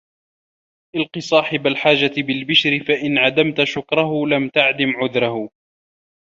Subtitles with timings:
[0.95, 5.49] إلْقِ صَاحِبَ الْحَاجَةِ بِالْبِشْرِ فَإِنْ عَدَمْتَ شُكْرَهُ لَمْ تَعْدَمْ عُذْرَهُ